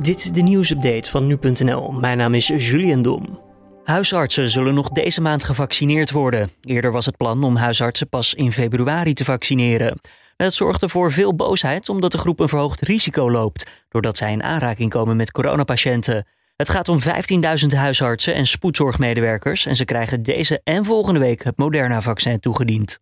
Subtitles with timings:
[0.00, 1.92] Dit is de nieuwsupdate van nu.nl.
[1.92, 3.40] Mijn naam is Julian Dom.
[3.84, 6.50] Huisartsen zullen nog deze maand gevaccineerd worden.
[6.62, 10.00] Eerder was het plan om huisartsen pas in februari te vaccineren.
[10.36, 14.42] Dat zorgde voor veel boosheid omdat de groep een verhoogd risico loopt, doordat zij in
[14.42, 16.26] aanraking komen met coronapatiënten.
[16.56, 21.56] Het gaat om 15.000 huisartsen en spoedzorgmedewerkers en ze krijgen deze en volgende week het
[21.56, 22.98] Moderna-vaccin toegediend.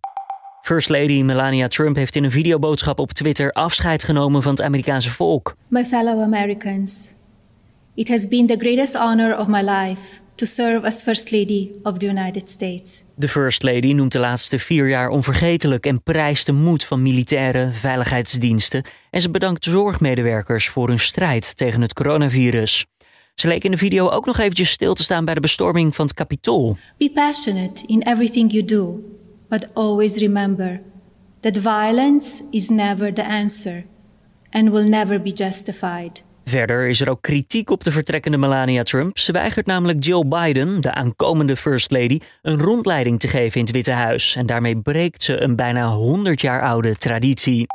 [0.69, 5.11] First Lady Melania Trump heeft in een videoboodschap op Twitter afscheid genomen van het Amerikaanse
[5.11, 5.57] volk.
[5.69, 7.13] My fellow Americans,
[7.95, 11.99] it has been the greatest honor of my life to serve as First Lady of
[11.99, 13.05] the United States.
[13.15, 17.73] De First Lady noemt de laatste vier jaar onvergetelijk en prijst de moed van militairen,
[17.73, 22.87] veiligheidsdiensten en ze bedankt zorgmedewerkers voor hun strijd tegen het coronavirus.
[23.35, 26.07] Ze leek in de video ook nog eventjes stil te staan bij de bestorming van
[26.07, 26.77] het Capitool.
[26.97, 29.01] Be passionate in everything you do,
[29.49, 30.81] but always remember
[31.41, 33.85] that violence is never the answer
[34.51, 36.27] and will never be justified.
[36.45, 39.19] Verder is er ook kritiek op de vertrekkende Melania Trump.
[39.19, 43.75] Ze weigert namelijk Jill Biden, de aankomende First Lady, een rondleiding te geven in het
[43.75, 44.37] Witte Huis.
[44.37, 47.67] En daarmee breekt ze een bijna 100 jaar oude traditie.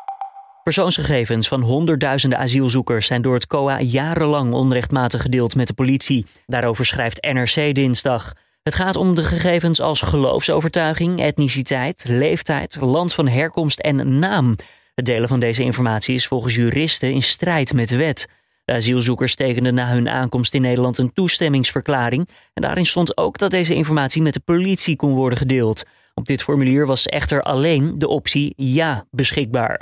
[0.63, 6.25] Persoonsgegevens van honderdduizenden asielzoekers zijn door het COA jarenlang onrechtmatig gedeeld met de politie.
[6.45, 8.33] Daarover schrijft NRC dinsdag.
[8.63, 14.55] Het gaat om de gegevens als geloofsovertuiging, etniciteit, leeftijd, land van herkomst en naam.
[14.95, 18.27] Het delen van deze informatie is volgens juristen in strijd met de wet.
[18.65, 22.29] De asielzoekers tekenden na hun aankomst in Nederland een toestemmingsverklaring.
[22.53, 25.83] En daarin stond ook dat deze informatie met de politie kon worden gedeeld.
[26.13, 29.79] Op dit formulier was echter alleen de optie ja beschikbaar.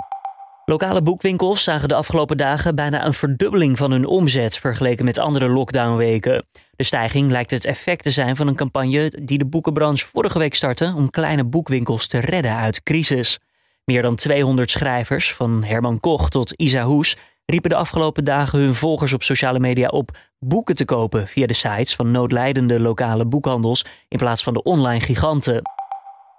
[0.66, 5.48] Lokale boekwinkels zagen de afgelopen dagen bijna een verdubbeling van hun omzet vergeleken met andere
[5.48, 6.46] lockdownweken.
[6.82, 10.56] De stijging lijkt het effect te zijn van een campagne die de boekenbranche vorige week
[10.56, 13.40] startte om kleine boekwinkels te redden uit crisis.
[13.86, 18.76] Meer dan 200 schrijvers, van Herman Koch tot Isa Hoes, riepen de afgelopen dagen hun
[18.76, 23.86] volgers op sociale media op boeken te kopen via de sites van noodlijdende lokale boekhandels
[24.08, 25.62] in plaats van de online giganten.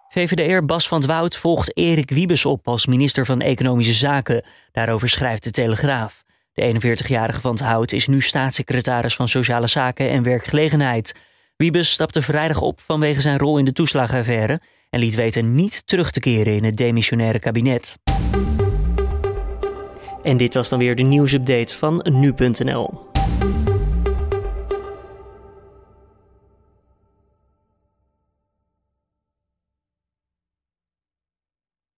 [0.09, 4.45] VVD'er Bas van het Woud volgt Erik Wiebes op als minister van Economische Zaken.
[4.73, 6.23] Daarover schrijft de Telegraaf.
[6.55, 11.15] De 41-jarige van het Hout is nu staatssecretaris van Sociale Zaken en Werkgelegenheid.
[11.57, 16.11] Wiebes stapte vrijdag op vanwege zijn rol in de toeslagaffaire en liet weten niet terug
[16.11, 17.99] te keren in het demissionaire kabinet.
[20.23, 23.11] En dit was dan weer de nieuwsupdate van nu.nl.